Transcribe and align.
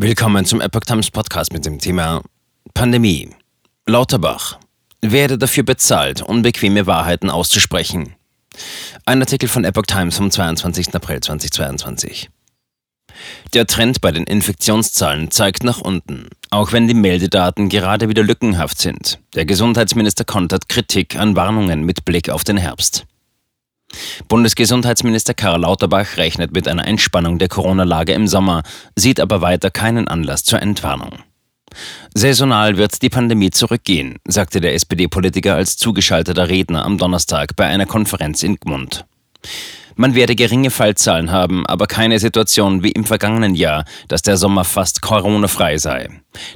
Willkommen 0.00 0.44
zum 0.44 0.60
Epoch 0.60 0.82
Times 0.82 1.10
Podcast 1.10 1.52
mit 1.52 1.66
dem 1.66 1.80
Thema 1.80 2.22
Pandemie. 2.72 3.30
Lauterbach. 3.84 4.60
Werde 5.00 5.38
dafür 5.38 5.64
bezahlt, 5.64 6.22
unbequeme 6.22 6.86
Wahrheiten 6.86 7.30
auszusprechen. 7.30 8.14
Ein 9.06 9.20
Artikel 9.20 9.48
von 9.48 9.64
Epoch 9.64 9.86
Times 9.86 10.16
vom 10.16 10.30
22. 10.30 10.94
April 10.94 11.18
2022. 11.18 12.30
Der 13.54 13.66
Trend 13.66 14.00
bei 14.00 14.12
den 14.12 14.22
Infektionszahlen 14.22 15.32
zeigt 15.32 15.64
nach 15.64 15.80
unten, 15.80 16.28
auch 16.50 16.70
wenn 16.70 16.86
die 16.86 16.94
Meldedaten 16.94 17.68
gerade 17.68 18.08
wieder 18.08 18.22
lückenhaft 18.22 18.78
sind. 18.78 19.18
Der 19.34 19.46
Gesundheitsminister 19.46 20.24
kontert 20.24 20.68
Kritik 20.68 21.16
an 21.16 21.34
Warnungen 21.34 21.82
mit 21.82 22.04
Blick 22.04 22.30
auf 22.30 22.44
den 22.44 22.56
Herbst. 22.56 23.04
Bundesgesundheitsminister 24.28 25.34
Karl 25.34 25.62
Lauterbach 25.62 26.16
rechnet 26.16 26.52
mit 26.52 26.68
einer 26.68 26.86
Entspannung 26.86 27.38
der 27.38 27.48
Corona-Lage 27.48 28.12
im 28.12 28.28
Sommer, 28.28 28.62
sieht 28.96 29.20
aber 29.20 29.40
weiter 29.40 29.70
keinen 29.70 30.08
Anlass 30.08 30.44
zur 30.44 30.60
Entwarnung. 30.60 31.18
Saisonal 32.14 32.76
wird 32.76 33.02
die 33.02 33.10
Pandemie 33.10 33.50
zurückgehen, 33.50 34.18
sagte 34.26 34.60
der 34.60 34.74
SPD-Politiker 34.74 35.54
als 35.54 35.76
zugeschalteter 35.76 36.48
Redner 36.48 36.84
am 36.84 36.98
Donnerstag 36.98 37.56
bei 37.56 37.66
einer 37.66 37.86
Konferenz 37.86 38.42
in 38.42 38.56
Gmund. 38.56 39.04
Man 40.00 40.14
werde 40.14 40.36
geringe 40.36 40.70
Fallzahlen 40.70 41.32
haben, 41.32 41.66
aber 41.66 41.88
keine 41.88 42.20
Situation 42.20 42.84
wie 42.84 42.92
im 42.92 43.02
vergangenen 43.02 43.56
Jahr, 43.56 43.84
dass 44.06 44.22
der 44.22 44.36
Sommer 44.36 44.62
fast 44.62 45.02
Corona-frei 45.02 45.76
sei. 45.78 46.08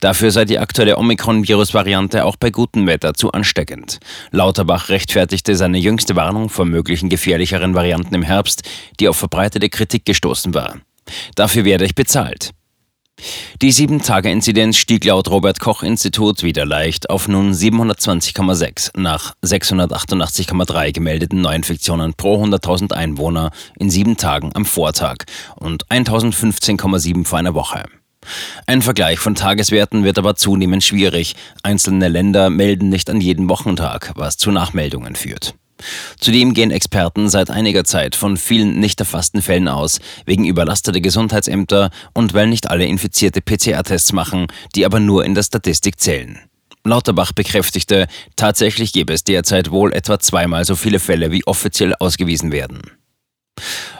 Dafür 0.00 0.32
sei 0.32 0.44
die 0.44 0.58
aktuelle 0.58 0.98
Omikron-Virus-Variante 0.98 2.24
auch 2.24 2.34
bei 2.34 2.50
gutem 2.50 2.88
Wetter 2.88 3.14
zu 3.14 3.30
ansteckend. 3.30 4.00
Lauterbach 4.32 4.88
rechtfertigte 4.88 5.54
seine 5.54 5.78
jüngste 5.78 6.16
Warnung 6.16 6.48
vor 6.48 6.64
möglichen 6.64 7.10
gefährlicheren 7.10 7.74
Varianten 7.74 8.16
im 8.16 8.22
Herbst, 8.22 8.68
die 8.98 9.08
auf 9.08 9.16
verbreitete 9.16 9.68
Kritik 9.68 10.04
gestoßen 10.04 10.52
war. 10.52 10.78
Dafür 11.36 11.64
werde 11.64 11.84
ich 11.84 11.94
bezahlt. 11.94 12.50
Die 13.60 13.72
7-Tage-Inzidenz 13.72 14.76
stieg 14.76 15.04
laut 15.04 15.28
Robert-Koch-Institut 15.28 16.42
wieder 16.42 16.64
leicht 16.64 17.10
auf 17.10 17.26
nun 17.28 17.52
720,6 17.52 18.98
nach 18.98 19.34
688,3 19.44 20.92
gemeldeten 20.92 21.40
Neuinfektionen 21.40 22.14
pro 22.14 22.42
100.000 22.42 22.92
Einwohner 22.92 23.50
in 23.78 23.90
sieben 23.90 24.16
Tagen 24.16 24.52
am 24.54 24.64
Vortag 24.64 25.24
und 25.56 25.86
1015,7 25.88 27.24
vor 27.24 27.38
einer 27.38 27.54
Woche. 27.54 27.84
Ein 28.66 28.82
Vergleich 28.82 29.18
von 29.18 29.34
Tageswerten 29.34 30.04
wird 30.04 30.18
aber 30.18 30.36
zunehmend 30.36 30.84
schwierig. 30.84 31.34
Einzelne 31.62 32.08
Länder 32.08 32.50
melden 32.50 32.88
nicht 32.88 33.10
an 33.10 33.20
jedem 33.20 33.48
Wochentag, 33.48 34.12
was 34.14 34.36
zu 34.36 34.50
Nachmeldungen 34.50 35.16
führt. 35.16 35.54
Zudem 36.18 36.54
gehen 36.54 36.70
Experten 36.70 37.28
seit 37.28 37.50
einiger 37.50 37.84
Zeit 37.84 38.16
von 38.16 38.36
vielen 38.36 38.80
nicht 38.80 39.00
erfassten 39.00 39.42
Fällen 39.42 39.68
aus, 39.68 40.00
wegen 40.26 40.44
überlasteter 40.44 41.00
Gesundheitsämter 41.00 41.90
und 42.14 42.34
weil 42.34 42.48
nicht 42.48 42.70
alle 42.70 42.86
Infizierte 42.86 43.40
PCR-Tests 43.40 44.12
machen, 44.12 44.46
die 44.74 44.84
aber 44.84 45.00
nur 45.00 45.24
in 45.24 45.34
der 45.34 45.42
Statistik 45.42 46.00
zählen. 46.00 46.40
Lauterbach 46.84 47.32
bekräftigte, 47.32 48.06
tatsächlich 48.36 48.92
gäbe 48.92 49.12
es 49.12 49.24
derzeit 49.24 49.70
wohl 49.70 49.92
etwa 49.92 50.18
zweimal 50.18 50.64
so 50.64 50.74
viele 50.74 51.00
Fälle, 51.00 51.30
wie 51.30 51.46
offiziell 51.46 51.94
ausgewiesen 51.94 52.52
werden. 52.52 52.82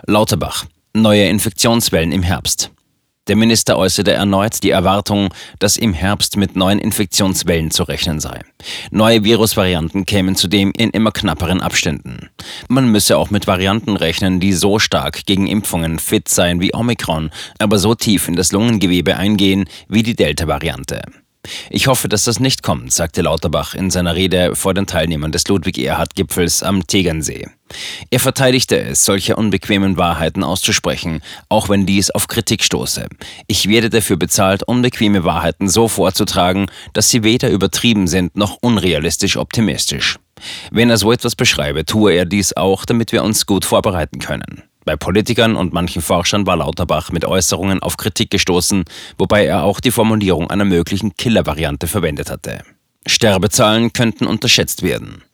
Lauterbach. 0.07 0.65
Neue 0.95 1.29
Infektionswellen 1.29 2.13
im 2.13 2.23
Herbst. 2.23 2.71
Der 3.29 3.37
Minister 3.37 3.77
äußerte 3.77 4.13
erneut 4.13 4.63
die 4.63 4.71
Erwartung, 4.71 5.29
dass 5.59 5.77
im 5.77 5.93
Herbst 5.93 6.39
mit 6.39 6.57
neuen 6.57 6.79
Infektionswellen 6.79 7.71
zu 7.71 7.83
rechnen 7.83 8.21
sei. 8.21 8.41
Neue 8.91 9.23
Virusvarianten 9.23 10.07
kämen 10.07 10.35
zudem 10.35 10.73
in 10.75 10.91
immer 10.91 11.13
knapperen 11.13 11.61
Abständen. 11.61 12.31
Man 12.69 12.91
müsse 12.91 13.19
auch 13.19 13.31
mit 13.31 13.47
Varianten 13.47 13.97
rechnen, 13.97 14.41
die 14.41 14.55
so 14.55 14.79
stark 14.79 15.27
gegen 15.27 15.47
Impfungen 15.47 15.99
fit 15.99 16.29
seien 16.29 16.61
wie 16.61 16.75
Omikron, 16.75 17.31
aber 17.59 17.79
so 17.79 17.95
tief 17.95 18.29
in 18.29 18.37
das 18.37 18.51
Lungengewebe 18.53 19.19
eingehen 19.19 19.69
wie 19.89 20.03
die 20.03 20.17
Delta-Variante. 20.17 21.03
Ich 21.71 21.87
hoffe, 21.87 22.09
dass 22.09 22.25
das 22.25 22.41
nicht 22.41 22.63
kommt, 22.63 22.93
sagte 22.93 23.23
Lauterbach 23.23 23.75
in 23.75 23.91
seiner 23.91 24.15
Rede 24.15 24.55
vor 24.55 24.75
den 24.75 24.87
Teilnehmern 24.87 25.33
des 25.33 25.47
Ludwig-Erhard-Gipfels 25.49 26.63
am 26.63 26.87
Tegernsee. 26.87 27.49
Er 28.11 28.21
verteidigte 28.21 28.81
es, 28.81 29.05
solche 29.05 29.37
unbequemen 29.37 29.97
Wahrheiten 29.97 30.43
auszusprechen, 30.43 31.21
auch 31.49 31.69
wenn 31.69 31.87
dies 31.87 32.11
auf 32.11 32.27
Kritik 32.27 32.63
stoße. 32.63 33.07
Ich 33.47 33.69
werde 33.69 33.91
dafür 33.91 34.17
bezahlt, 34.17 34.63
unbequeme 34.63 35.25
Wahrheiten 35.25 35.69
so 35.69 35.89
vorzutragen, 35.89 36.67
dass 36.93 37.11
sie 37.11 37.23
weder 37.23 37.51
übertrieben 37.51 38.07
sind 38.07 38.37
noch 38.37 38.59
unrealistisch 38.61 39.37
optimistisch. 39.37 40.19
Wenn 40.71 40.91
er 40.91 40.97
so 40.97 41.13
etwas 41.13 41.35
beschreibe, 41.35 41.85
tue 41.85 42.13
er 42.13 42.25
dies 42.25 42.57
auch, 42.57 42.85
damit 42.85 43.13
wir 43.13 43.23
uns 43.23 43.47
gut 43.47 43.65
vorbereiten 43.65 44.19
können. 44.19 44.68
Bei 44.89 44.97
Politikern 44.97 45.55
und 45.55 45.75
manchen 45.75 46.01
Forschern 46.01 46.47
war 46.47 46.57
Lauterbach 46.57 47.13
mit 47.13 47.27
Äußerungen 47.27 47.83
auf 47.83 47.99
Kritik 47.99 48.31
gestoßen, 48.31 48.85
wobei 49.19 49.45
er 49.45 49.65
auch 49.65 49.81
die 49.81 49.91
Formulierung 49.91 50.49
einer 50.49 50.65
möglichen 50.65 51.15
Killer-Variante 51.15 51.87
verwendet 51.87 52.31
hatte. 52.31 52.63
Sterbezahlen 53.07 53.93
könnten 53.93 54.27
unterschätzt 54.27 54.83
werden. 54.83 55.25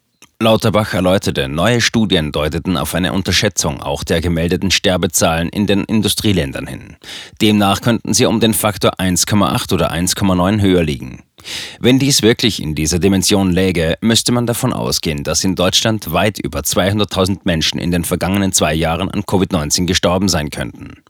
Lauterbach 0.41 0.93
erläuterte, 0.93 1.49
neue 1.49 1.81
Studien 1.81 2.33
deuteten 2.33 2.77
auf 2.77 2.97
eine 2.97 3.13
Unterschätzung 3.13 3.81
auch 3.81 4.03
der 4.03 4.21
gemeldeten 4.21 4.73
Sterbezahlen 4.73 5.51
in 5.51 5.69
den 5.69 5.85
Industrieländern 5.85 6.67
hin. 6.67 6.97
Demnach 7.41 7.81
könnten 7.81 8.13
sie 8.13 8.27
um 8.27 8.41
den 8.41 8.55
Faktor 8.55 8.99
1,8 8.99 9.73
oder 9.73 9.93
1,9 9.93 10.63
höher 10.63 10.83
liegen. 10.83 11.23
Wenn 11.81 11.99
dies 11.99 12.23
wirklich 12.23 12.63
in 12.63 12.75
dieser 12.75 12.99
Dimension 12.99 13.53
läge, 13.53 13.97
müsste 14.01 14.33
man 14.33 14.47
davon 14.47 14.73
ausgehen, 14.73 15.25
dass 15.25 15.45
in 15.45 15.55
Deutschland 15.55 16.13
weit 16.13 16.39
über 16.39 16.61
200.000 16.61 17.41
Menschen 17.45 17.79
in 17.79 17.91
den 17.91 18.05
vergangenen 18.05 18.53
zwei 18.53 18.75
Jahren 18.75 19.11
an 19.11 19.23
Covid-19 19.23 19.87
gestorben 19.87 20.29
sein 20.29 20.51
könnten. 20.51 21.03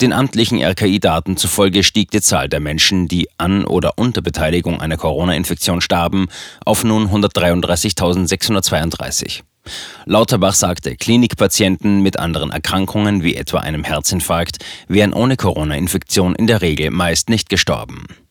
Den 0.00 0.12
amtlichen 0.12 0.62
RKI-Daten 0.62 1.36
zufolge 1.36 1.82
stieg 1.82 2.10
die 2.10 2.20
Zahl 2.20 2.48
der 2.48 2.60
Menschen, 2.60 3.08
die 3.08 3.28
an 3.38 3.64
oder 3.64 3.94
unter 3.96 4.22
Beteiligung 4.22 4.80
einer 4.80 4.96
Corona-Infektion 4.96 5.80
starben, 5.80 6.28
auf 6.64 6.84
nun 6.84 7.08
133.632. 7.08 9.42
Lauterbach 10.04 10.54
sagte, 10.54 10.96
Klinikpatienten 10.96 12.02
mit 12.02 12.18
anderen 12.18 12.50
Erkrankungen 12.50 13.22
wie 13.22 13.36
etwa 13.36 13.58
einem 13.58 13.84
Herzinfarkt 13.84 14.58
wären 14.88 15.12
ohne 15.12 15.36
Corona-Infektion 15.36 16.34
in 16.34 16.46
der 16.46 16.62
Regel 16.62 16.90
meist 16.90 17.28
nicht 17.28 17.48
gestorben. 17.48 18.06